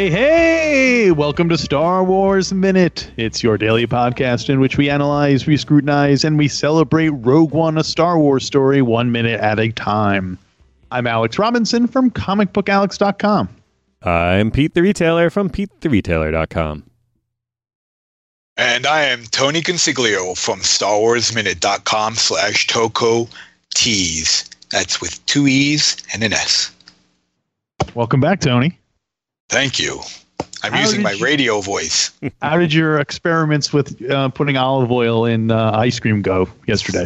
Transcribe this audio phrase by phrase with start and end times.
[0.00, 1.10] Hey, hey!
[1.10, 3.10] Welcome to Star Wars Minute.
[3.18, 7.76] It's your daily podcast in which we analyze, we scrutinize, and we celebrate Rogue One,
[7.76, 10.38] a Star Wars story, one minute at a time.
[10.90, 13.50] I'm Alex Robinson from comicbookalex.com.
[14.00, 16.82] I'm Pete the Retailer from PeteTheRetailer.com.
[18.56, 23.28] And I am Tony Consiglio from StarWarsMinute.com slash Toko
[23.74, 24.48] Tees.
[24.70, 26.74] That's with two E's and an S.
[27.94, 28.78] Welcome back, Tony.
[29.50, 30.00] Thank you.
[30.62, 32.10] I'm How using my you- radio voice.
[32.42, 37.04] How did your experiments with uh, putting olive oil in uh, ice cream go yesterday?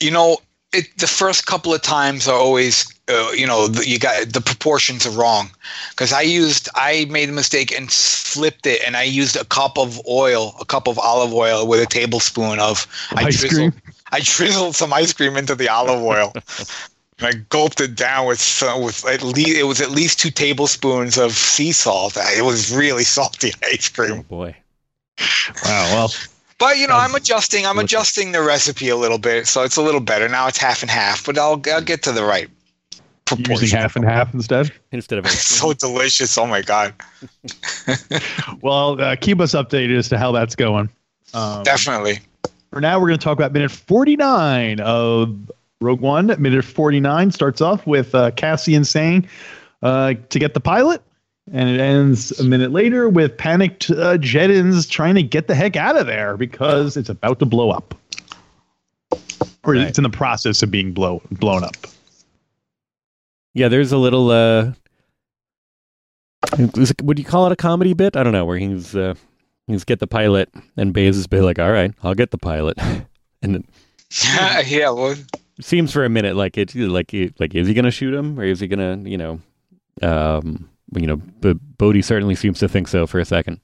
[0.00, 0.38] You know,
[0.72, 4.40] it, the first couple of times are always, uh, you know, the, you got the
[4.40, 5.50] proportions are wrong
[5.90, 9.76] because I used, I made a mistake and flipped it, and I used a cup
[9.78, 13.82] of oil, a cup of olive oil with a tablespoon of I Ice drizzled, cream?
[14.12, 16.32] I drizzled some ice cream into the olive oil.
[17.22, 20.30] And I gulped it down with some, with at least it was at least two
[20.32, 22.16] tablespoons of sea salt.
[22.16, 24.18] It was really salty ice cream.
[24.18, 24.56] Oh boy.
[25.64, 26.12] Wow, well,
[26.58, 27.64] But you know, I'm adjusting.
[27.64, 30.48] I'm adjusting the recipe a little bit, so it's a little better now.
[30.48, 32.50] It's half and half, but I'll I'll get to the right
[33.24, 33.52] proportion.
[33.52, 34.72] using half and half instead?
[34.90, 36.36] Instead of so delicious!
[36.36, 36.92] Oh my god!
[38.62, 40.88] Well, uh, keep us updated as to how that's going.
[41.34, 42.18] Um, Definitely.
[42.72, 45.50] For now, we're going to talk about minute 49 of
[45.82, 46.28] Rogue One.
[46.38, 49.26] Minute 49 starts off with uh, Cassian saying
[49.82, 51.02] uh, to get the pilot,
[51.52, 55.76] and it ends a minute later with panicked uh, Jedhans trying to get the heck
[55.76, 57.94] out of there because it's about to blow up.
[59.64, 59.86] Or Right.
[59.86, 61.76] it's in the process of being blow, blown up.
[63.54, 64.72] Yeah, there's a little uh
[66.58, 68.16] is it- would you call it a comedy bit?
[68.16, 69.14] I don't know, where he's uh
[69.68, 72.76] he's get the pilot and Baze is be like, All right, I'll get the pilot.
[73.42, 73.64] and it
[74.66, 74.90] yeah.
[74.90, 75.14] Well,
[75.60, 78.60] seems for a minute like it's like like is he gonna shoot him or is
[78.60, 79.40] he gonna, you know
[80.02, 83.60] um you know, B- Bodhi certainly seems to think so for a second.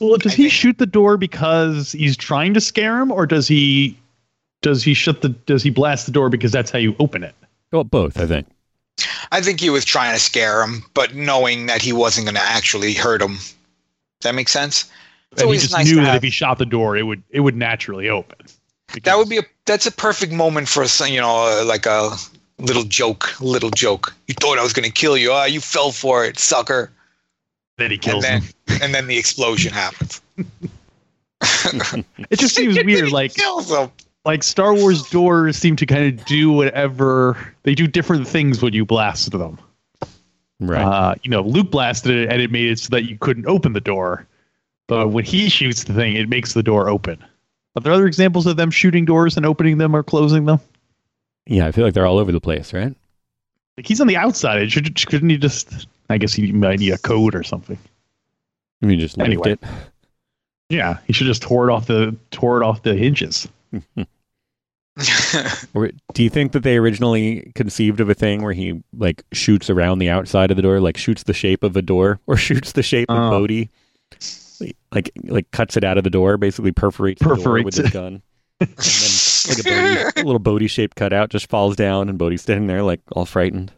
[0.00, 3.26] Well, does I he think- shoot the door because he's trying to scare him, or
[3.26, 3.96] does he
[4.60, 7.34] does he shut the does he blast the door because that's how you open it?
[7.72, 8.46] Well, both, I think.
[9.30, 12.42] I think he was trying to scare him, but knowing that he wasn't going to
[12.42, 13.38] actually hurt him.
[14.20, 14.90] That makes sense.
[15.32, 17.22] It's and he just nice knew that have- if he shot the door, it would
[17.30, 18.36] it would naturally open.
[19.04, 22.10] That would be a that's a perfect moment for some, you know, uh, like a
[22.58, 24.14] little joke, little joke.
[24.28, 25.32] You thought I was going to kill you.
[25.32, 26.90] Ah, you fell for it, sucker.
[27.78, 28.52] that he And kills then, him.
[28.82, 30.20] and then the explosion happens.
[32.30, 33.10] It just seems weird.
[33.10, 33.32] Like
[34.24, 38.72] like Star Wars doors seem to kind of do whatever they do different things when
[38.72, 39.58] you blast them.
[40.60, 40.82] Right.
[40.82, 43.72] Uh, you know, Luke blasted it and it made it so that you couldn't open
[43.72, 44.26] the door.
[44.86, 47.24] But when he shoots the thing, it makes the door open.
[47.76, 50.60] Are there other examples of them shooting doors and opening them or closing them?
[51.46, 52.94] yeah, I feel like they're all over the place, right?
[53.76, 54.70] Like he's on the outside.
[54.70, 55.86] Should, couldn't he just?
[56.10, 57.78] I guess he might need a code or something.
[58.82, 59.52] I mean just lift Anyway.
[59.52, 59.60] it.
[60.68, 63.48] Yeah, he should just tore it off the tore it off the hinges.
[65.74, 69.70] Or do you think that they originally conceived of a thing where he like shoots
[69.70, 72.72] around the outside of the door, like shoots the shape of a door, or shoots
[72.72, 73.14] the shape Oh.
[73.16, 73.70] of Bodhi,
[74.92, 78.22] like like cuts it out of the door, basically perforates, the door with his gun,
[78.60, 82.42] and then like a, Bodhi, a little Bodhi shaped cutout just falls down, and Bodhi's
[82.42, 83.72] standing there like all frightened.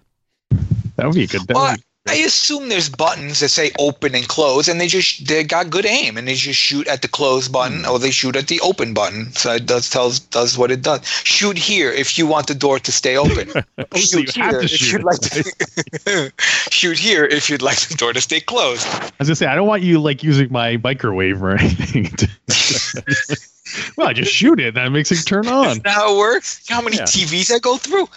[0.97, 1.43] That would be a good.
[1.49, 4.89] That would well, be- I assume there's buttons that say open and close, and they
[4.89, 7.91] just they got good aim, and they just shoot at the close button hmm.
[7.91, 9.33] or they shoot at the open button.
[9.33, 11.07] So it does tells does what it does.
[11.25, 13.51] Shoot here if you want the door to stay open.
[13.77, 16.33] Oh, so you have if shoot you'd like to-
[16.71, 18.87] shoot here if you'd like the door to stay closed.
[18.87, 22.05] I was gonna say I don't want you like using my microwave or anything.
[23.97, 24.75] well, I just shoot it.
[24.75, 25.69] That makes it turn on.
[25.69, 26.69] Is that how it works?
[26.69, 27.05] You know how many Yeah.
[27.05, 28.09] TVs I go through?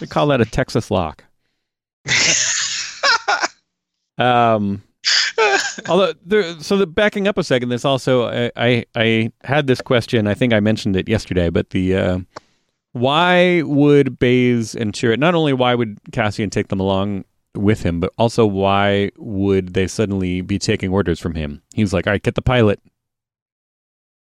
[0.00, 1.24] They call that a Texas lock.
[4.20, 4.82] Um,
[5.88, 9.80] although there, so the backing up a second, there's also I, I I had this
[9.80, 10.26] question.
[10.26, 12.18] I think I mentioned it yesterday, but the uh,
[12.92, 17.24] why would Baze and Chirrut not only why would Cassian take them along
[17.54, 21.62] with him, but also why would they suddenly be taking orders from him?
[21.74, 22.80] He's like, all right, get the pilot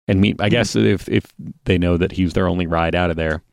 [0.08, 0.42] and meet.
[0.42, 1.32] I guess if if
[1.66, 3.44] they know that he's their only ride out of there,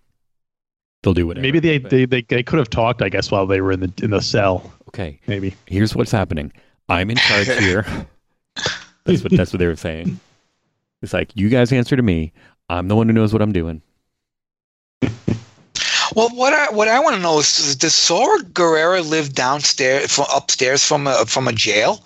[1.02, 1.42] they'll do whatever.
[1.42, 3.80] Maybe they, But- they, they, they could have talked, I guess, while they were in
[3.80, 4.72] the in the cell.
[4.94, 5.20] Okay.
[5.26, 5.54] Maybe.
[5.66, 6.52] Here's what's happening.
[6.88, 7.84] I'm in charge here.
[9.04, 10.18] that's what that's what they were saying.
[11.02, 12.32] It's like you guys answer to me.
[12.68, 13.82] I'm the one who knows what I'm doing.
[16.14, 20.26] Well, what I what I want to know is, does Saw Gerrera live downstairs, from
[20.34, 22.04] upstairs from a from a jail,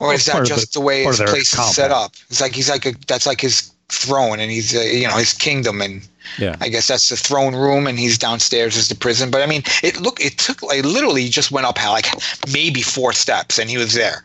[0.00, 1.90] or Well, is that just the- the, way part his of their place is set
[1.90, 2.12] up?
[2.30, 5.32] It's like he's like a that's like his throne, and he's uh, you know his
[5.32, 6.06] kingdom, and
[6.38, 6.56] Yeah.
[6.60, 9.30] I guess that's the throne room, and he's downstairs is the prison.
[9.30, 12.06] But I mean, it look it took like literally just went up like
[12.52, 14.22] maybe four steps, and he was there.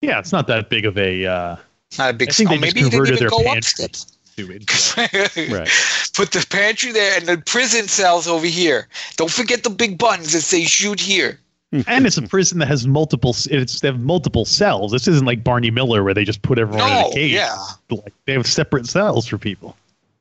[0.00, 1.24] Yeah, it's not that big of a.
[1.26, 1.56] Uh,
[1.98, 2.30] Not a big.
[2.30, 3.62] I think oh, they just maybe he didn't converted even their go up pantry.
[3.62, 4.06] steps.
[4.96, 5.68] Right.
[6.14, 8.88] Put the pantry there and the prison cells over here.
[9.16, 11.38] Don't forget the big buttons that say shoot here.
[11.86, 13.34] And it's a prison that has multiple.
[13.50, 14.92] It's they have multiple cells.
[14.92, 17.32] This isn't like Barney Miller where they just put everyone in a cage.
[17.32, 17.56] yeah.
[17.90, 19.76] Like they have separate cells for people.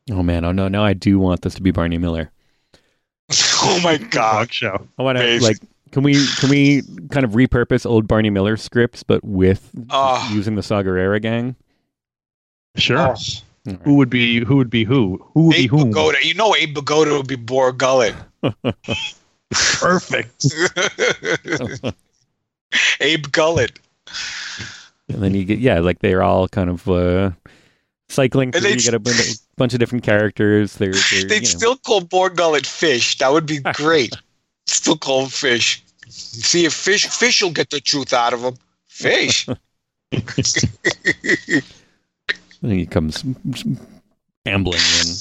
[0.09, 0.45] Oh man.
[0.45, 0.67] Oh no.
[0.67, 2.31] Now I do want this to be Barney Miller.
[3.63, 4.33] Oh my god.
[4.39, 4.87] Dog show.
[4.97, 5.57] I want to like.
[5.91, 6.81] Can we can we
[7.11, 10.33] kind of repurpose old Barney Miller scripts, but with Ah.
[10.33, 11.55] using the Saw Gerrera gang?
[12.75, 12.97] Sure.
[12.97, 13.15] Oh,
[13.83, 15.23] Who would be who would be who?
[15.33, 15.93] Who would be Abe whom?
[15.93, 16.23] Vigoda.
[16.23, 18.15] You know Abe Vigoda would be Bor Gullet.
[19.51, 20.45] Perfect.
[23.01, 23.79] Abe Gullet.
[25.09, 27.31] And then you get yeah, like they're all kind of uh,
[28.09, 28.61] cycling And through.
[28.69, 29.25] they You get a bunch of,
[29.57, 30.75] bunch of different characters.
[30.75, 33.17] They're, they're They'd you know, still call Bor Gullet fish.
[33.17, 34.15] That would be great.
[34.67, 35.83] still call him fish.
[36.07, 38.55] See if fish fish will get the truth out of him.
[38.87, 39.47] Fish.
[40.11, 40.23] and
[42.71, 43.23] he comes
[44.45, 45.15] ambling in,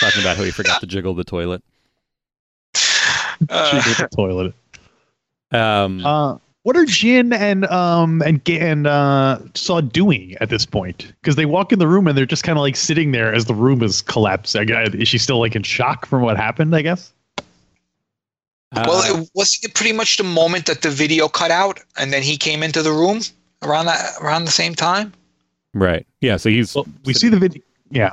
[0.00, 1.62] talking about how he forgot to jiggle the toilet.
[3.50, 4.54] Uh, She hit the toilet.
[5.52, 11.12] Um, Uh, what are Jin and um and and uh Saw doing at this point?
[11.20, 13.46] Because they walk in the room and they're just kind of like sitting there as
[13.46, 14.68] the room is collapsing.
[14.68, 16.76] Is she still like in shock from what happened?
[16.76, 17.12] I guess.
[18.74, 22.12] well, uh, it, wasn't it pretty much the moment that the video cut out, and
[22.12, 23.20] then he came into the room
[23.62, 25.12] around that around the same time?
[25.72, 26.06] right.
[26.20, 26.36] Yeah.
[26.36, 27.62] So he's Well, we see the video.
[27.90, 28.12] Yeah.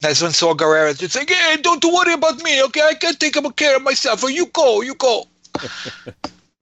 [0.00, 2.80] That's when Saw Gerrera just like, "Hey, don't worry about me, okay?
[2.82, 4.22] I can take care of myself.
[4.24, 5.26] Or you go, you go."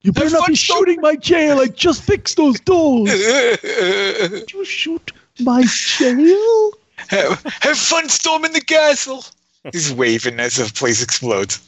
[0.01, 1.59] You better not be shooting my jail.
[1.59, 3.09] I just fixed those doors.
[3.61, 6.71] have, You shoot my jail?
[7.09, 9.25] have fun storming the castle.
[9.73, 11.59] He's waving as the place explodes.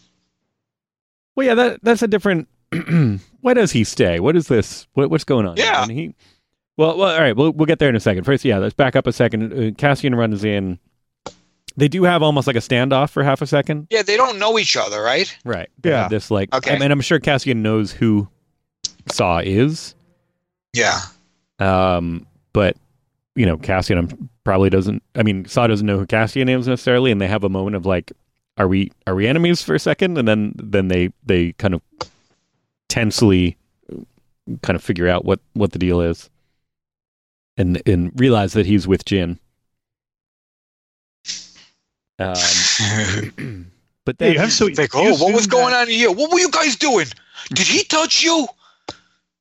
[1.35, 1.56] well, yeah.
[1.56, 2.47] That that's a different.
[3.41, 4.21] Why does he stay?
[4.21, 4.88] What is this?
[4.94, 5.57] What, what's going on?
[5.57, 5.85] Yeah.
[5.88, 6.15] He.
[6.77, 7.35] Well, well, all right.
[7.35, 8.24] We'll we'll get there in a second.
[8.24, 8.59] First, yeah.
[8.59, 9.51] Let's back up a second.
[9.51, 10.79] Uh, Cassian runs in.
[11.77, 13.88] They do have almost like a standoff for half a second.
[13.89, 15.35] Yeah, they don't know each other, right?
[15.45, 15.69] Right.
[15.79, 16.07] They Yeah.
[16.07, 16.75] This like, Okay.
[16.75, 18.27] I mean, I'm sure Cassian knows who
[19.12, 19.95] Saw is.
[20.73, 21.00] Yeah.
[21.59, 22.77] Um, but
[23.35, 25.01] you know, Cassian um, probably doesn't.
[25.15, 27.85] I mean, Saw doesn't know who Cassian is necessarily, and they have a moment of
[27.85, 28.12] like,
[28.57, 30.17] "Are we are we enemies for a second?
[30.17, 31.81] And then then they they kind of
[32.89, 33.57] tensely
[34.63, 36.29] kind of figure out what what the deal is,
[37.57, 39.39] and and realize that he's with Jin.
[42.21, 43.71] Um,
[44.06, 44.68] but then Hey, so.
[44.68, 46.12] Like, oh, what was going that- on here?
[46.12, 47.07] What were you guys doing?
[47.50, 48.48] Did he touch you?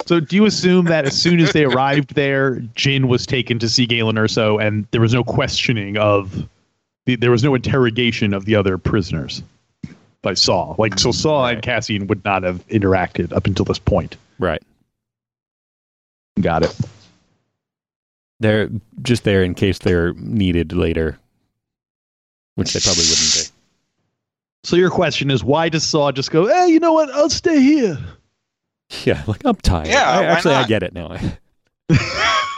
[0.07, 3.69] So, do you assume that as soon as they arrived there, Jin was taken to
[3.69, 6.49] see Galen Erso, and there was no questioning of,
[7.05, 9.43] the, there was no interrogation of the other prisoners
[10.23, 10.75] by Saw?
[10.79, 14.17] Like, so Saw and Cassian would not have interacted up until this point.
[14.39, 14.63] right,
[16.41, 16.75] Got it.
[18.41, 18.71] they're
[19.03, 21.19] just there in case they're needed later,
[22.57, 23.55] which they probably wouldn't be.
[24.65, 27.11] So your question is, why does Saw just go, hey, you know what?
[27.11, 27.99] I'll stay here.
[29.05, 29.87] Yeah, like I'm tired.
[29.89, 31.17] Yeah, I, why actually, I get it now.
[31.89, 31.99] He's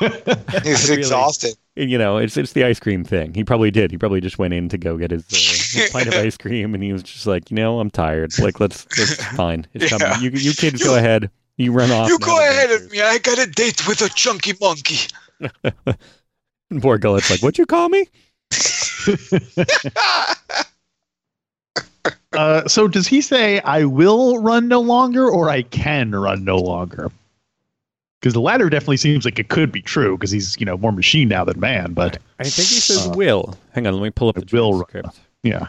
[0.88, 0.99] Really?
[0.99, 1.54] exhausted.
[1.76, 3.34] you know, it's it's the ice cream thing.
[3.34, 3.90] He probably did.
[3.92, 6.75] He probably just went in to go get his, uh, his pint of ice cream,
[6.75, 8.37] and he was just like, you know, I'm tired.
[8.38, 9.66] Like, let's, let's fine.
[9.75, 9.99] It's Yeah.
[9.99, 10.22] coming.
[10.22, 11.30] You you kids go ahead.
[11.56, 12.08] You run off.
[12.08, 13.00] You go ahead of me.
[13.00, 15.06] I got a date with a chunky monkey.
[16.70, 18.08] And Bor Gullet's like, what'd you call me?
[22.32, 26.56] uh, so does he say, I will run no longer or I can run no
[26.56, 27.11] longer?
[28.21, 30.92] Because the latter definitely seems like it could be true because he's, you know, more
[30.92, 33.56] machine now than man, but I think he says Uh, will.
[33.73, 35.11] Hang on, let me pull up the will run.
[35.42, 35.66] yeah.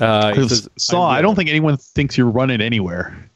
[0.00, 1.22] Uh, says, Saw, I, will.
[1.22, 3.30] don't think anyone thinks you're running anywhere.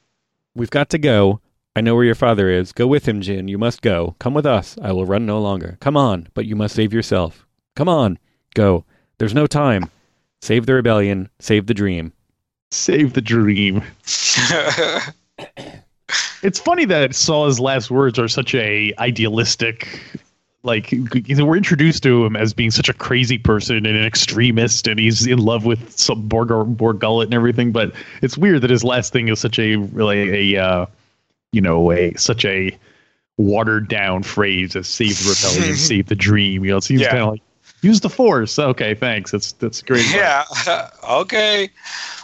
[0.57, 1.40] We've got to go.
[1.76, 2.73] I know where your father is.
[2.73, 3.47] Go with him, Jin.
[3.47, 4.16] You must go.
[4.19, 4.76] Come with us.
[4.83, 5.76] I will run no longer.
[5.81, 7.46] Come on, but you must save yourself.
[7.76, 8.18] Come on.
[8.54, 8.85] Go.
[9.18, 9.88] There's no time.
[10.42, 11.30] Save the rebellion.
[11.38, 12.12] Save the dream.
[12.73, 13.83] Save the dream.
[16.42, 20.00] It's funny that Saw's last words are such a idealistic.
[20.62, 24.04] Like you know, we're introduced to him as being such a crazy person and an
[24.04, 27.73] extremist, and he's in love with some Borg Bor Gullet and everything.
[27.73, 27.92] But
[28.23, 30.87] it's weird that his last thing is such a really a uh,
[31.52, 32.76] you know a such a
[33.38, 37.09] watered down phrase as "save the rebellion, save the dream." You know, it seems Yeah.
[37.11, 37.42] kind of like
[37.83, 38.59] use the force.
[38.59, 39.30] Okay, thanks.
[39.30, 40.06] That's that's great.
[40.12, 40.45] yeah.
[41.11, 41.71] okay.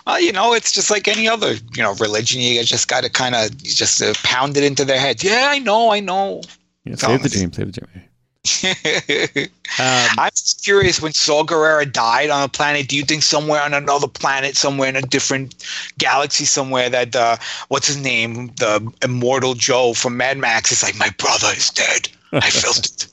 [0.07, 2.41] Well, you know, it's just like any other, you know, religion.
[2.41, 5.23] You just got to kind of just uh, pound it into their head.
[5.23, 6.43] Yeah, I know, I know.
[6.85, 7.53] Yeah, It's save the dream.
[7.53, 8.03] Save the dream.
[8.45, 9.49] Um,
[10.19, 13.73] I'm just curious when Saw Gerrera died on a planet, do you think somewhere on
[13.73, 15.55] another planet, somewhere in a different
[15.99, 17.37] galaxy, somewhere that uh,
[17.69, 22.09] what's his name, the immortal Joe from Mad Max is like, my brother is dead.
[22.33, 23.07] I felt it.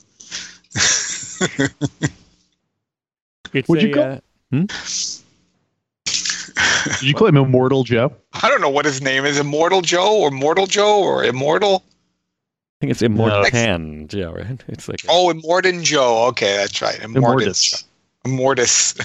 [3.54, 4.66] it's Would a, you go- uh,
[6.06, 8.14] Did you call him Immortal Joe?
[8.34, 11.84] I don't know what his name is, Immortal Joe or Mortal Joe or Immortal.
[11.86, 14.14] I think it's Immortal Immortan.
[14.14, 14.64] Yeah, right.
[14.70, 16.28] It's like Oh, Immortan Joe.
[16.30, 16.96] Okay, that's right.
[17.00, 17.84] Immortus.
[18.26, 18.96] Immortus.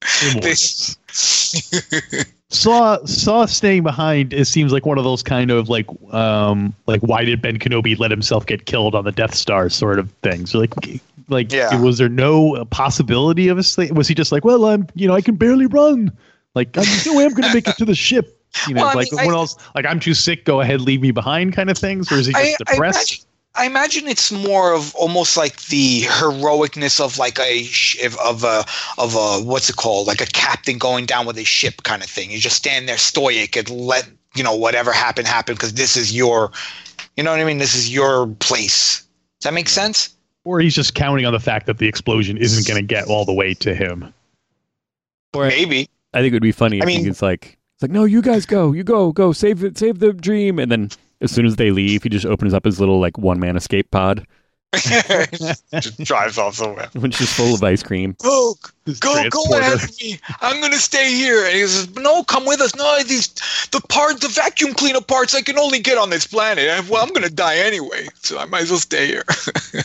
[0.00, 0.96] Immortus.
[1.12, 2.26] Immortus.
[2.50, 4.34] Saw Saw staying behind.
[4.34, 7.98] It seems like one of those kind of like um like why did Ben Kenobi
[7.98, 10.54] let himself get killed on the Death Star sort of things.
[10.54, 10.70] Like
[11.32, 11.74] like Yeah.
[11.80, 15.14] was there no possibility of a sla- was he just like well I'm you know
[15.14, 16.12] I can barely run
[16.54, 18.38] like I'm no way I'm going to make it to the ship.
[18.68, 19.56] You know, Well, I like mean, what I- else?
[19.74, 20.44] Like I'm too sick.
[20.44, 22.12] Go ahead, leave me behind, kind of things.
[22.12, 22.96] Or is he just I, I depressed?
[23.10, 27.66] imagine, I imagine it's more of almost like the heroicness of like a
[28.22, 28.64] of a
[28.98, 32.10] of a what's it called like a captain going down with a ship kind of
[32.10, 32.30] thing.
[32.30, 36.14] You just stand there stoic and let you know whatever happen happen because this is
[36.14, 36.52] your,
[37.16, 37.56] you know what I mean.
[37.58, 38.98] This is your place.
[39.40, 40.14] Does that make sense?
[40.44, 43.24] Or he's just counting on the fact that the explosion isn't going to get all
[43.24, 44.12] the way to him.
[45.34, 45.88] Or- Maybe.
[46.14, 48.04] I think it would be funny if I mean- he gets like, it's like, no,
[48.04, 51.46] you guys go, you go, go, save it, save the dream, and then as soon
[51.46, 54.26] as they leave, he just opens up his little like one man escape pod,
[54.76, 56.88] just drives off somewhere.
[56.94, 58.16] which is full of ice cream.
[58.22, 58.54] Go,
[58.86, 59.60] go, go transporter.
[59.60, 60.18] ahead of me.
[60.40, 61.44] I'm gonna stay here.
[61.44, 62.74] And he says, "No, come with us.
[62.74, 63.28] No, these
[63.70, 66.64] the parts, the vacuum cleaner parts, I can only get on this planet.
[66.64, 69.24] And, Well, I'm gonna die anyway, so I might as well stay here."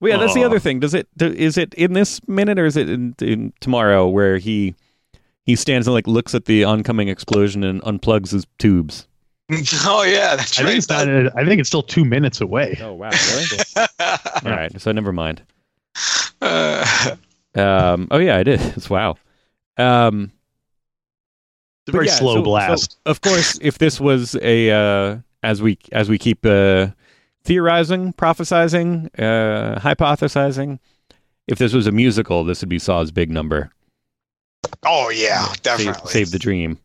[0.00, 0.80] Well, yeah, that's the other thing.
[0.80, 1.08] Does it?
[1.16, 4.74] Do, is it in this minute or is it in, in tomorrow where he
[5.44, 9.06] he stands and like looks at the oncoming explosion and unplugs his tubes?
[9.50, 10.68] oh yeah, that's I right.
[10.68, 11.08] think it's not.
[11.36, 12.78] I think it's still two minutes away.
[12.82, 13.76] Oh wow, really?
[14.44, 15.42] All right, so never mind.
[16.42, 17.16] Uh,
[17.54, 18.90] Um, oh yeah, it is.
[18.90, 19.16] Wow.
[19.78, 20.30] Um,
[21.86, 22.92] It's a very yeah, slow so- blast.
[22.92, 26.88] so, of course, if this was a uh, as we as we keep uh,
[27.46, 30.78] theorizing, prophesizing, uh, hypothesizing,
[31.48, 33.70] if this was a musical, this would be Saw's big number.
[34.84, 36.10] oh yeah, Save, definitely.
[36.10, 36.78] Save the Dream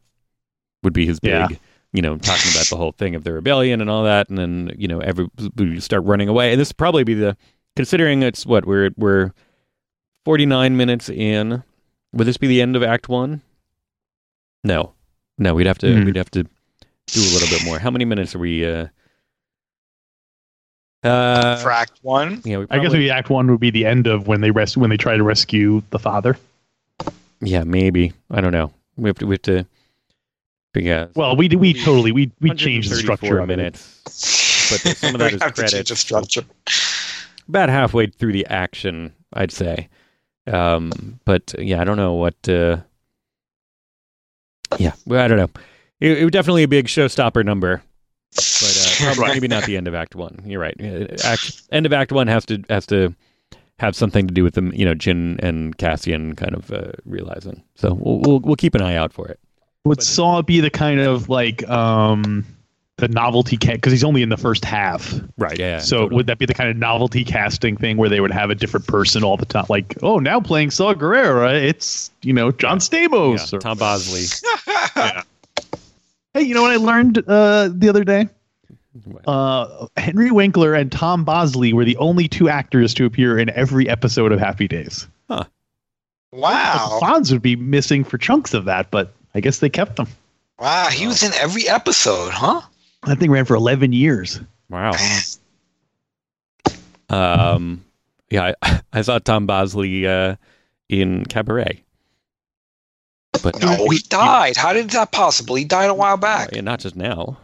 [0.84, 1.32] would be his big.
[1.32, 1.48] Yeah.
[1.94, 4.74] You know, talking about the whole thing of the rebellion and all that, and then
[4.78, 5.28] you know, every
[5.58, 7.36] we start running away, and this would probably be the
[7.76, 9.34] considering it's what we're we're
[10.24, 11.64] forty nine minutes in.
[12.14, 13.42] Would this be the end of Act One?
[14.64, 14.94] No,
[15.38, 16.06] no, we'd have to Hmm.
[16.06, 17.80] we'd have to do a little bit more.
[17.80, 18.66] How many minutes are we?
[18.66, 18.88] Uh,
[21.04, 22.42] uh, For Act One.
[22.46, 24.78] yeah, we I guess maybe Act One would be the end of when they res-
[24.78, 26.38] when they try to rescue the father.
[27.42, 28.14] yeah, maybe.
[28.30, 28.72] I don't know.
[28.98, 29.66] We have to we have to.
[30.74, 33.58] Yeah, Well, we we totally we we changed the structure of it.
[33.58, 34.00] minutes.
[34.72, 35.90] But some of that We is have to change credits.
[35.90, 36.44] the structure.
[37.50, 39.90] about halfway through the action, I'd say.
[40.48, 42.36] Um, but yeah, I don't know what.
[42.48, 42.78] Uh,
[44.80, 45.50] yeah, well, I don't know.
[46.00, 47.82] It, it was definitely a big showstopper number,
[48.34, 49.34] but uh, probably, Right.
[49.34, 50.42] maybe not the end of Act One.
[50.46, 50.76] You're right.
[50.82, 53.14] Uh, Act, end of Act One has to has to
[53.80, 54.72] have something to do with them.
[54.74, 57.64] You know, Jin and Cassian kind of uh, realizing.
[57.76, 59.40] So we'll, we'll we'll keep an eye out for it.
[59.86, 62.46] Would But- Saw be the kind of like um
[62.98, 65.16] the novelty cat because he's only in the first half.
[65.36, 65.58] Right.
[65.58, 65.80] Yeah.
[65.80, 66.18] so totally.
[66.18, 68.86] would that be the kind of novelty casting thing where they would have a different
[68.86, 69.66] person all the time?
[69.70, 73.52] Like, oh, now playing Saw Gerrera, it's you know John Stamos.
[73.52, 74.26] yeah, or- Tom Bosley.
[76.36, 78.30] hey, you know what I learned uh, the other day?
[79.26, 83.88] Uh, Henry Winkler and Tom Bosley were the only two actors to appear in every
[83.88, 85.08] episode of Happy Days.
[85.30, 85.46] Huh.
[86.34, 87.00] Wow.
[87.02, 90.08] Fonz would be missing for chunks of that, but I guess they kept them.
[90.60, 90.88] Wow.
[90.92, 92.62] He was in every episode, huh?
[93.08, 94.40] That thing ran for 11 years.
[94.70, 94.92] Wow.
[97.10, 97.84] Um,
[98.30, 100.36] yeah, I, I saw Tom Bosley uh,
[100.90, 101.84] in Cabaret,
[103.44, 104.56] but No, he died.
[104.56, 105.56] How did that possible?
[105.56, 106.50] He died a while back.
[106.54, 107.38] Yeah, not just now.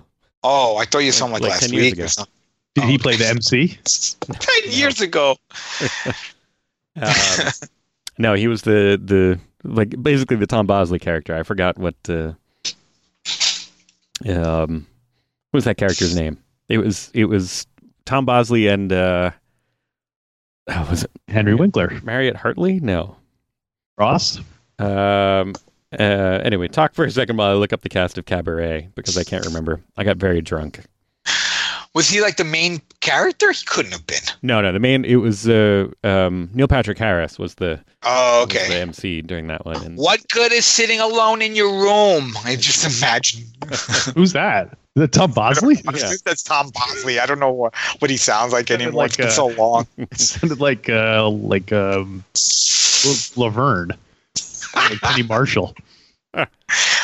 [0.44, 2.03] Oh, I thought you saw him like, Like last 10 years week ago.
[2.06, 2.34] or something.
[2.75, 3.77] Did he play the MC?
[4.22, 5.36] Ten years ago.
[7.00, 7.12] Um,
[8.17, 11.36] no, he was the the like basically the Tom Bosley character.
[11.36, 11.94] I forgot what.
[12.10, 12.34] Uh,
[14.27, 14.88] um,
[15.51, 16.39] what was that character's name?
[16.70, 17.67] It was it was
[18.06, 19.29] Tom Bosley and uh,
[20.70, 22.00] oh, was it Henry Winkler.
[22.03, 22.79] Mariette Hartley?
[22.79, 23.15] No.
[23.98, 24.39] Ross?
[24.79, 25.53] Um.
[25.94, 26.41] Uh.
[26.44, 29.24] Anyway, talk for a second while I look up the cast of Cabaret because I
[29.24, 29.82] can't remember.
[29.96, 30.82] I got very drunk.
[31.96, 33.51] Was he like the main character?
[33.51, 34.20] He couldn't have been.
[34.44, 34.72] No, no.
[34.72, 38.82] The main it was uh um Neil Patrick Harris was the Oh, was the okay.
[38.82, 39.84] MC during that one.
[39.84, 42.34] And What good is sitting alone in your room?
[42.46, 43.46] I just imagine.
[44.15, 44.77] Who's that?
[44.96, 45.77] Is that Tom Bosley?
[45.88, 47.20] I think that's Tom Bosley.
[47.20, 49.03] I don't know what, what he sounds like Sounded anymore.
[49.03, 49.88] like, it's been uh, so long.
[49.98, 52.24] It sounded like uh like um
[53.36, 53.91] Laverne.
[54.75, 55.75] Like Penny Marshall.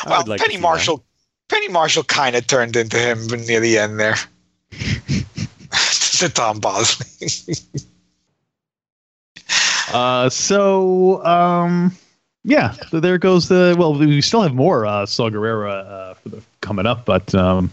[0.05, 1.03] Well, like Penny Marshall.
[1.48, 4.15] Penny Marshall kind of turned into him near the end there.
[6.24, 7.55] to Tom Bosley.
[9.93, 11.96] Uh so um
[12.43, 16.29] yeah, so there goes the well we still have more uh Saw Gerrera uh for
[16.29, 17.72] the, coming up, but um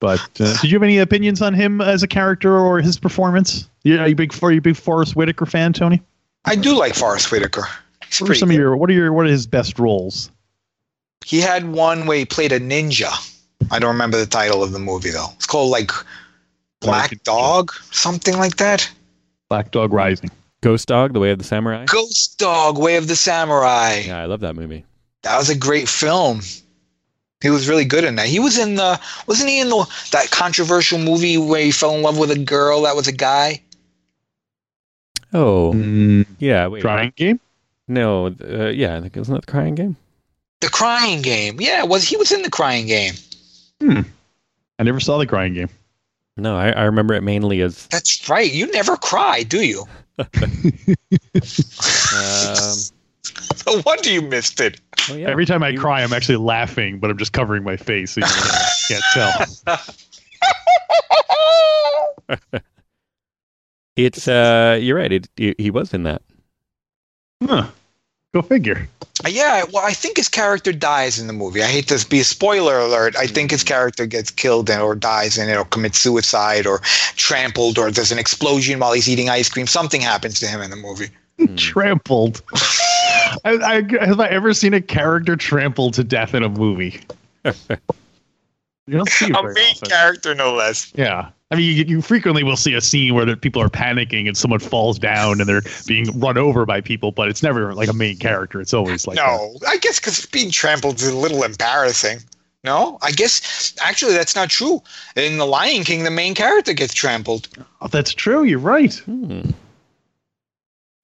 [0.00, 3.68] but uh, did you have any opinions on him as a character or his performance?
[3.82, 6.00] Yeah, are you big are you big Forest Whitaker fan, Tony?
[6.44, 7.66] I do like Forest Whitaker.
[8.08, 8.54] He's What are some good.
[8.56, 10.30] of your what are your what are his best roles?
[11.24, 13.10] He had one where he played a ninja.
[13.70, 15.28] I don't remember the title of the movie though.
[15.34, 15.90] It's called like
[16.80, 17.22] Black Ninja.
[17.24, 18.88] Dog, something like that.
[19.48, 20.30] Black Dog Rising.
[20.60, 21.84] Ghost Dog: The Way of the Samurai.
[21.86, 24.02] Ghost Dog, Way of the Samurai.
[24.06, 24.84] Yeah, I love that movie.
[25.22, 26.40] That was a great film.
[27.40, 28.26] He was really good in that.
[28.26, 32.02] He was in the wasn't he in the that controversial movie where he fell in
[32.02, 33.62] love with a girl that was a guy?
[35.32, 36.66] Oh, Mm, yeah.
[36.68, 37.38] Wait, Trying game?
[37.88, 38.26] No.
[38.26, 39.96] Uh, yeah, I think isn't that the Crying Game?
[40.60, 41.60] The Crying Game.
[41.60, 43.14] Yeah, was he was in the Crying Game.
[43.80, 44.00] Hmm.
[44.78, 45.68] I never saw the crying game.
[46.36, 48.52] No, I, I remember it mainly as That's right.
[48.52, 49.84] You never cry, do you?
[50.18, 50.26] um,
[53.66, 54.80] No wonder you missed it.
[55.10, 55.28] oh, yeah.
[55.28, 58.20] Every time I You- cry, I'm actually laughing, but I'm just covering my face, so
[58.20, 58.26] you
[58.88, 59.32] can't tell.
[63.96, 65.10] It's uh, you're right.
[65.10, 66.22] It, he he was in that.
[67.44, 67.66] Huh.
[68.38, 68.88] Go figure.
[69.26, 71.60] Yeah, well, I think his character dies in the movie.
[71.60, 73.16] I hate to be a spoiler alert.
[73.16, 76.78] I think his character gets killed and, or dies in it, or commits suicide, or
[77.16, 79.66] trampled, or there's an explosion while he's eating ice cream.
[79.66, 81.08] Something happens to him in the movie.
[81.56, 82.42] Trampled.
[83.44, 87.00] I, I, have I ever seen a character trampled to death in a movie?
[87.44, 87.52] you
[88.88, 89.88] don't see A main often.
[89.88, 90.92] character, no less.
[90.94, 91.30] Yeah.
[91.50, 94.36] I mean, you, you frequently will see a scene where the people are panicking and
[94.36, 97.94] someone falls down and they're being run over by people, but it's never like a
[97.94, 98.60] main character.
[98.60, 102.18] It's always like no, I guess because being trampled is a little embarrassing.
[102.64, 104.82] No, I guess actually that's not true.
[105.16, 107.48] In The Lion King, the main character gets trampled.
[107.80, 108.42] Oh, that's true.
[108.42, 108.94] You're right.
[108.94, 109.50] Hmm.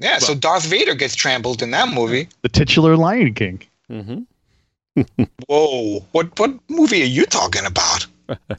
[0.00, 2.28] Yeah, so Darth Vader gets trampled in that movie.
[2.42, 3.62] The titular Lion King.
[3.90, 5.24] Mm-hmm.
[5.46, 8.06] Whoa, what what movie are you talking about?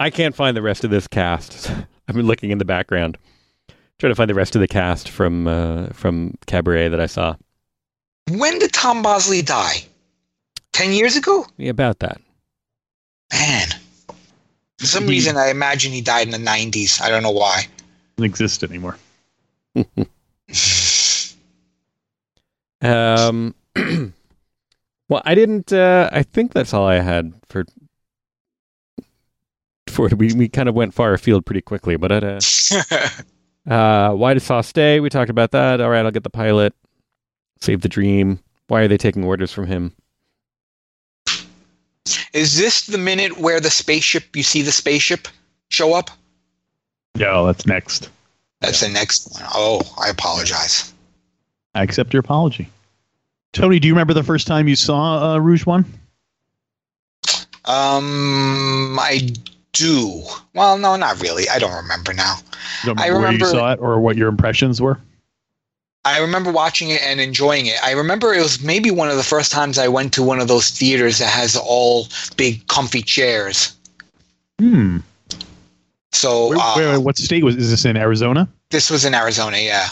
[0.00, 1.70] I can't find the rest of this cast.
[2.08, 3.16] I've been looking in the background,
[3.98, 7.36] trying to find the rest of the cast from uh, from Cabaret that I saw.
[8.30, 9.84] When did Tom Bosley die?
[10.72, 11.46] Ten years ago?
[11.56, 12.20] Yeah, about that.
[13.32, 13.68] Man.
[14.78, 17.00] For some He- reason, I imagine he died in the 90s.
[17.02, 17.66] I don't know why.
[18.16, 18.96] Doesn't exist anymore.
[22.82, 23.54] Um,
[25.10, 25.70] well, I didn't.
[25.72, 27.64] Uh, I think that's all I had for.
[30.08, 32.40] For we we kind of went far afield pretty quickly, but uh,
[33.70, 34.98] uh, why does Saw stay?
[34.98, 35.80] We talked about that.
[35.80, 36.74] All right, I'll get the pilot.
[37.60, 38.40] Save the dream.
[38.68, 39.92] Why are they taking orders from him?
[42.32, 45.28] Is this the minute where the spaceship, you see the spaceship
[45.68, 46.10] show up?
[47.16, 48.08] No, that's next.
[48.60, 49.42] That's the next one.
[49.54, 50.94] Oh, I apologize.
[51.74, 52.70] I accept your apology.
[53.52, 55.84] Tony, do you remember the first time you saw uh, Rogue One?
[57.66, 59.28] Um, I
[59.72, 60.22] do.
[60.54, 61.48] Well, no, not really.
[61.48, 62.36] I don't remember now.
[62.84, 64.98] Don't I remember, where you saw it or what your impressions were?
[66.04, 67.76] I remember watching it and enjoying it.
[67.84, 70.48] I remember it was maybe one of the first times I went to one of
[70.48, 73.76] those theaters that has all big, comfy chairs.
[74.58, 74.98] Hmm.
[76.12, 77.56] So Where, uh, where- what state was?
[77.56, 78.48] Is this in Arizona?
[78.70, 79.58] this was in Arizona.
[79.58, 79.88] Yeah,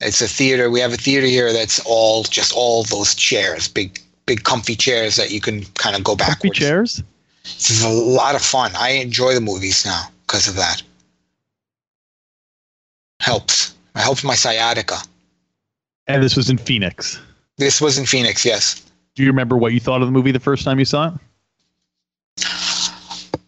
[0.00, 0.70] it's a theater.
[0.70, 5.16] We have a theater here that's all just all those chairs, big, big, comfy chairs
[5.16, 6.58] that you can kind of go Comfy backwards.
[6.58, 7.02] chairs.
[7.44, 8.72] It's a lot of fun.
[8.76, 10.82] I enjoy the movies now because of that.
[13.20, 13.74] Helps.
[13.94, 14.96] It helps my sciatica.
[16.06, 17.20] And this was in Phoenix.
[17.58, 18.44] This was in Phoenix.
[18.44, 18.82] Yes.
[19.14, 21.14] Do you remember what you thought of the movie the first time you saw it?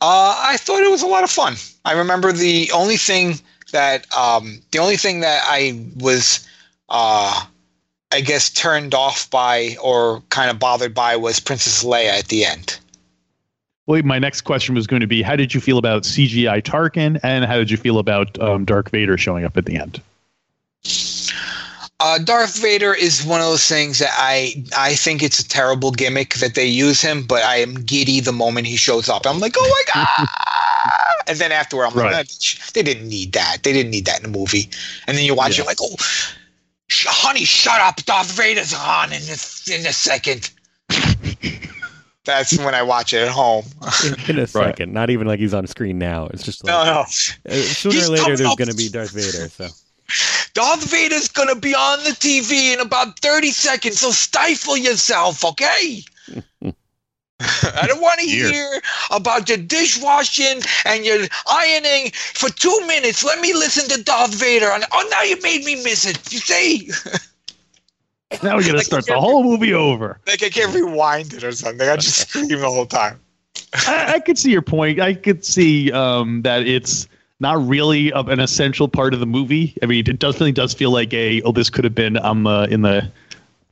[0.00, 1.54] Uh, I thought it was a lot of fun.
[1.85, 3.40] I remember the only thing
[3.72, 6.46] that um, the only thing that I was
[6.90, 7.44] uh,
[8.12, 12.44] I guess turned off by or kind of bothered by was Princess Leia at the
[12.44, 12.78] end.
[13.87, 17.20] Well, my next question was going to be, how did you feel about CGI Tarkin,
[17.23, 20.01] and how did you feel about um, Darth Vader showing up at the end?
[22.01, 25.90] Uh, Darth Vader is one of those things that I I think it's a terrible
[25.92, 29.27] gimmick that they use him, but I am giddy the moment he shows up.
[29.27, 30.29] I'm like, oh my god!
[31.29, 32.12] and then afterward, I'm Right.
[32.12, 33.59] like, "Ah, they didn't need that.
[33.62, 34.68] They didn't need that in the movie.
[35.07, 35.64] And then you watch Yeah.
[35.64, 35.94] it like, oh,
[36.88, 38.05] sh- honey, shut up!
[38.05, 40.51] Darth Vader's on in this in a second.
[42.24, 43.64] That's when I watch it at home.
[44.04, 44.92] in, in a second.
[44.92, 46.26] Not even like he's on screen now.
[46.28, 47.00] It's just like no, no.
[47.00, 48.58] uh, sooner He's or later there's up.
[48.58, 49.48] going to be Darth Vader.
[49.48, 49.68] So
[50.54, 56.02] Darth Vader's gonna be on the TV in about 30 seconds, so stifle yourself, okay?
[57.40, 63.24] I don't want to hear about your dishwashing and your ironing for two minutes.
[63.24, 64.66] Let me listen to Darth Vader.
[64.70, 66.32] And, oh, now you made me miss it.
[66.32, 66.90] You see?
[68.50, 70.20] Now we got to start the whole movie over.
[70.26, 71.88] like I can't rewind it or something.
[71.88, 73.20] I just scream the whole time.
[73.87, 75.00] I, I could see your point.
[75.00, 77.09] I could see um, that it's
[77.40, 79.76] not really of an essential part of the movie.
[79.83, 82.66] I mean, it definitely does feel like a oh, this could have been um uh,
[82.66, 83.11] in the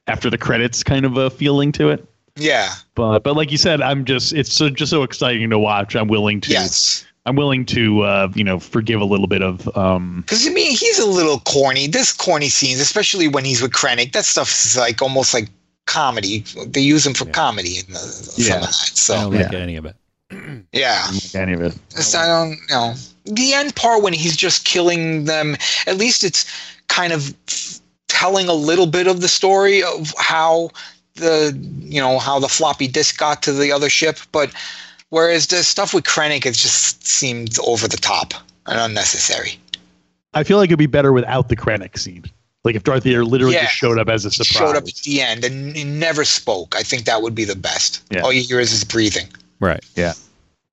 [0.06, 2.06] after the credits kind of a feeling to it.
[2.36, 2.72] Yeah.
[2.94, 5.94] But but like you said, I'm just it's so, just so exciting to watch.
[5.94, 7.06] I'm willing to Yes.
[7.24, 10.72] I'm willing to uh, you know forgive a little bit of um Because I mean,
[10.72, 11.86] he's a little corny.
[11.86, 15.48] This corny scenes, especially when he's with Krennic, that stuff is like almost like
[15.86, 16.44] comedy.
[16.66, 17.32] They use him for Yeah.
[17.32, 18.54] comedy in the, some Yeah.
[18.56, 18.68] of that.
[18.68, 19.58] I So don't like Yeah.
[19.58, 19.96] any of it.
[20.72, 21.74] yeah, any of it.
[21.90, 25.56] It's- I don't you know the end part when he's just killing them.
[25.86, 26.44] At least it's
[26.88, 27.32] kind of
[28.08, 30.70] telling a little bit of the story of how
[31.14, 34.50] the you know how the floppy disk got to the other ship, but.
[35.12, 38.32] Whereas the stuff with Krennic, it just seemed over the top
[38.66, 39.58] and unnecessary.
[40.32, 42.24] I feel like it'd be better without the Krennic scene.
[42.64, 43.64] Like if Darth Vader literally Yeah.
[43.64, 44.70] just showed up as a He surprise.
[44.70, 46.74] showed up at the end and he never spoke.
[46.74, 48.00] I think that would be the best.
[48.10, 48.22] Yeah.
[48.22, 49.26] All you hear is his breathing.
[49.60, 49.84] Right.
[49.96, 50.14] Yeah.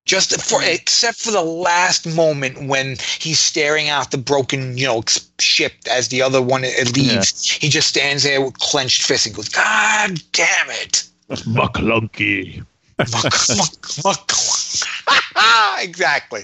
[0.06, 5.00] Just for except for the last moment when he's staring out the broken, you know,
[5.00, 7.46] ex- ship as the other one it leaves.
[7.52, 12.66] He just stands there with clenched fists and goes, "God damn it!" That's McClunky.
[15.82, 16.42] Exactly.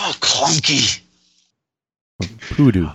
[0.00, 1.00] Oh, clunky.
[2.50, 2.88] Poodoo.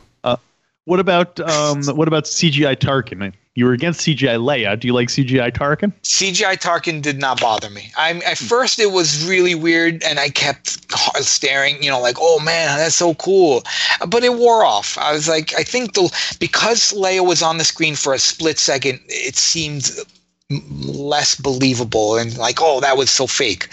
[0.86, 3.34] What about um what about CGI Tarkin?
[3.56, 4.78] You were against CGI Leia.
[4.78, 5.94] Do you like CGI Tarkin?
[6.02, 7.92] CGI Tarkin did not bother me.
[7.96, 10.80] I at first it was really weird, and I kept
[11.24, 13.64] staring, you know, like, oh man, that's so cool.
[14.08, 14.98] But it wore off.
[14.98, 18.60] I was like, I think the because Leia was on the screen for a split
[18.60, 20.06] second, it seemed m-
[20.50, 23.70] less believable and like, oh, that was so fake.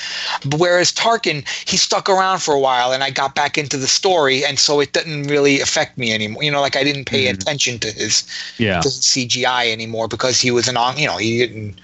[0.46, 3.86] But whereas Tarkin, he stuck around for a while, and I got back into the
[3.86, 6.42] story, and so it didn't really affect me anymore.
[6.42, 7.34] You know, like I didn't pay Mhm.
[7.34, 8.24] attention to his
[8.58, 8.80] Yeah.
[8.80, 11.80] to CGI anymore because he was an on, you know, he didn't,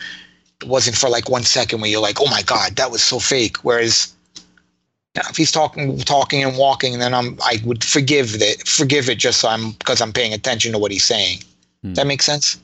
[0.62, 3.18] it wasn't for like one second where you're like, oh my God, that was so
[3.18, 3.59] fake.
[3.59, 8.66] Whereas, you know, if he's talking, talking and walking, then I'm, I would forgive it,
[8.66, 11.40] forgive it just so I'm, because I'm paying attention to what he's saying.
[11.83, 11.94] Hmm.
[11.94, 12.59] That makes sense?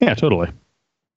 [0.00, 0.50] Yeah, totally.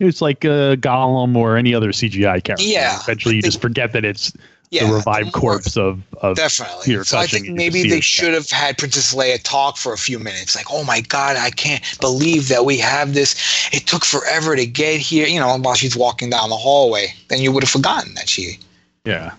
[0.07, 2.65] It's like a Gollum or any other CGI character.
[2.65, 2.99] Yeah.
[3.01, 4.33] Eventually, you just forget that it's
[4.71, 4.87] Yeah.
[4.87, 6.91] the revived corpse of, of Definitely.
[6.91, 10.17] You're so I think maybe they should have had Princess Leia talk for a few
[10.17, 10.55] minutes.
[10.55, 13.35] Like, oh my God, I can't believe that we have this.
[13.71, 15.27] It took forever to get here.
[15.27, 18.57] You know, while she's walking down the hallway, then you would have forgotten that she
[19.05, 19.31] yeah.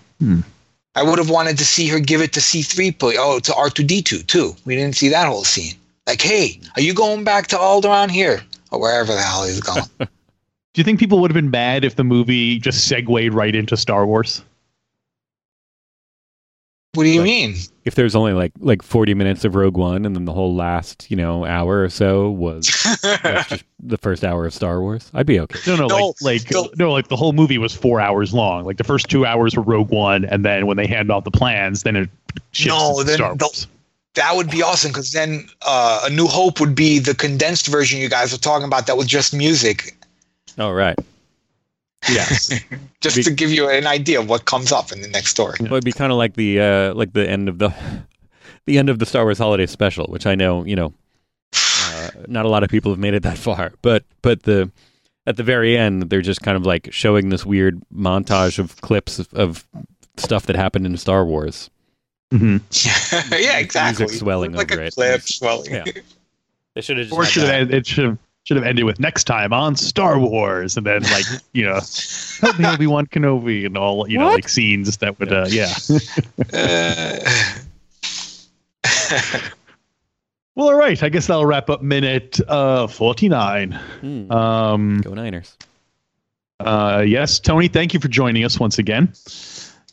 [0.95, 4.55] I would have wanted to see her give it to C3PO, oh, to R2D2 too.
[4.65, 5.73] We didn't see that whole scene.
[6.07, 8.41] Like, hey, are you going back to Alderaan here?
[8.71, 9.83] Or wherever the hell he's going.
[10.73, 13.77] Do you think people would have been mad if the movie just segued right into
[13.77, 14.43] Star Wars?
[16.95, 17.55] what do you Like- mean?
[17.85, 21.07] If there's only like like 40 minutes of Rogue One, and then the whole last
[21.09, 22.67] you know hour or so was
[23.03, 25.59] was just the first hour of Star Wars, I'd be okay.
[25.67, 26.69] No, no, No, like like no.
[26.77, 28.63] no, like the whole movie was four hours long.
[28.63, 31.31] Like the first two hours were Rogue One, and then when they hand off the
[31.31, 32.09] plans, then it
[32.51, 33.67] shifts No, to then Star the- Wars.
[34.13, 37.99] that would be awesome because then uh, A New Hope would be the condensed version
[37.99, 39.97] you guys were talking about that was just music.
[40.59, 40.97] All right.
[42.09, 42.51] Yes.
[43.01, 45.57] Just Be- to give you an idea of what comes up in the next story.
[45.61, 47.73] Well, it'd be kind of like the uh, like the end of the
[48.65, 50.93] the end of the Star Wars Holiday Special, which I know you know
[51.53, 54.69] uh, not a lot of people have made it that far, but but the
[55.25, 59.19] at the very end they're just kind of like showing this weird montage of clips
[59.19, 59.65] of, of
[60.17, 61.69] stuff that happened in Star Wars.
[62.31, 62.57] hmm
[63.31, 64.03] yeah, exactly.
[64.05, 64.93] Music swelling like over a it.
[64.93, 65.71] clip swelling.
[65.71, 65.85] Yeah.
[66.75, 67.59] They should have just Or should that.
[67.59, 71.03] have it should have should have ended with next time on Star Wars, and then
[71.03, 71.79] like you know,
[72.41, 75.73] help me Obi Wan Kenobi and all you know like scenes that would uh, yeah.
[76.53, 77.19] Uh,
[80.55, 81.01] Well, all right.
[81.01, 83.71] I guess that'll wrap up minute uh, 49.
[83.71, 84.31] Hmm.
[84.31, 85.57] Um, Go Niners.
[86.59, 89.11] uh, yes, Tony, thank you for joining us once again.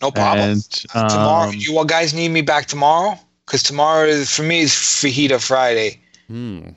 [0.03, 0.51] No problem.
[0.51, 3.19] And tomorrow, um, you all guys need me back tomorrow?
[3.47, 5.99] Because tomorrow for me is Fajita Friday.
[6.29, 6.69] Hmm.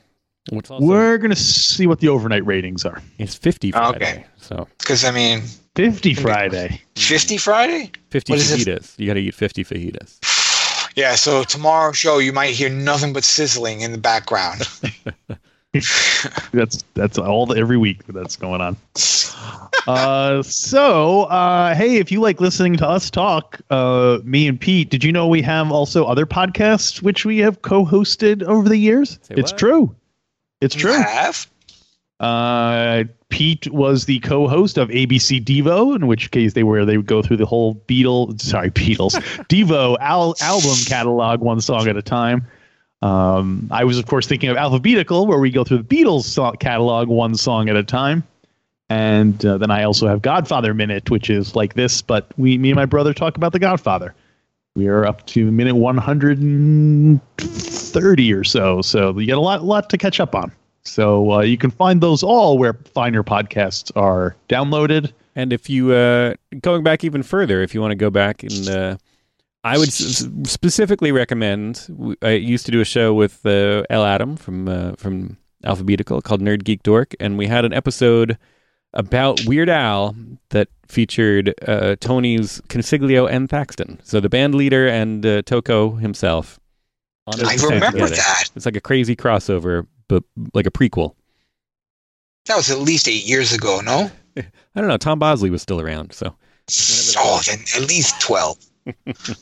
[0.50, 3.02] What's also, we're going to see what the overnight ratings are.
[3.18, 3.96] it's 50 Oh, Friday.
[3.96, 4.26] okay.
[4.38, 5.42] So Because I mean,
[5.76, 6.82] 50 Friday.
[6.96, 7.92] 50 Friday?
[8.10, 8.68] 50 What is it?
[8.68, 9.00] fajitas.
[9.00, 10.20] You got to eat 50 fajitas.
[10.96, 11.16] Yeah.
[11.16, 14.62] So tomorrow's show, you might hear nothing but sizzling in the background.
[16.54, 18.78] That's that's all the, every week that's going on.
[19.88, 24.92] Uh, so uh, hey, if you like listening to us talk, uh, me and Pete,
[24.92, 29.18] did you know we have also other podcasts which we have co-hosted over the years?
[29.24, 29.58] Say it's what?
[29.58, 29.96] true.
[30.64, 30.94] It's You true.
[30.94, 31.48] have?
[32.20, 37.08] Uh, Pete was the co-host of ABC Devo, in which case they were they would
[37.08, 39.14] go through the whole Beatles, sorry Beatles,
[39.50, 42.46] Devo al- album catalog one song at a time.
[43.02, 47.10] Um, I was of course thinking of Alphabetical, where we go through the Beatles catalog
[47.10, 48.24] one song at a time.
[48.90, 52.70] And uh, then I also have Godfather Minute, which is like this, but we, me
[52.70, 54.14] and my brother talk about the Godfather.
[54.76, 60.00] We are up to minute 130 or so, so you got a lot, lot to
[60.00, 60.52] catch up on.
[60.84, 65.14] So uh, you can find those all where finer podcasts are downloaded.
[65.36, 68.68] And if you uh, going back even further, if you want to go back and
[68.68, 68.98] uh,
[69.64, 72.18] I would specifically recommend.
[72.22, 76.42] I used to do a show with uh, El Adam from uh, from Alphabetical called
[76.42, 78.38] Nerd Geek Dork, and we had an episode
[78.94, 80.16] about Weird Al
[80.50, 86.60] that featured uh, Tony's Consiglio and Thaxton, so the band leader and uh, Toko himself.
[87.28, 88.16] on a I remember together.
[88.16, 88.50] that.
[88.56, 91.16] It's like a crazy crossover, but like a prequel.
[92.46, 94.12] That was at least eight years ago, no?
[94.38, 94.44] I
[94.80, 94.98] don't know.
[94.98, 96.36] Tom Bosley was still around, so
[97.18, 98.58] Oh, then at least 12.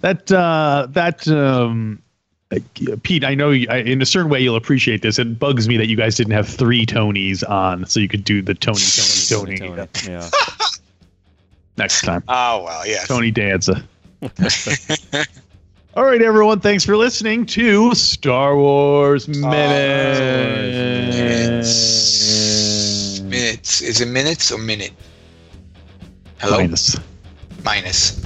[0.00, 2.00] That uh, that um,
[3.02, 5.18] Pete, I know you, I, in a certain way you'll appreciate this.
[5.18, 8.40] It bugs me that you guys didn't have three Tonys on, so you could do
[8.40, 8.78] the Tony
[9.28, 9.88] Tony Tony, Tony.
[10.06, 10.30] Yeah.
[11.76, 12.24] next time.
[12.28, 13.04] Oh, well, yeah.
[13.04, 13.84] Tony Danza.
[15.94, 16.60] All right, everyone.
[16.60, 19.50] Thanks for listening to Star Wars Minutes.
[23.20, 23.82] Minutes.
[23.82, 24.92] Is it minutes or minute?
[26.38, 26.56] Hello?
[26.58, 26.96] Minus.
[27.62, 28.20] Minus.